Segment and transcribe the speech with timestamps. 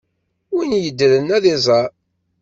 [0.53, 1.89] Win yeddren, ad iẓer.